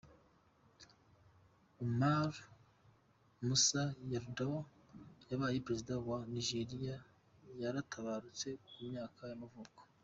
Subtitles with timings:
[1.85, 2.41] Umaru
[3.45, 4.59] Musa Yar'Adua,
[5.29, 6.95] wabaye perezida wa waNigeriya
[7.61, 9.81] yaratabarutse, ku myaka y’amavuko.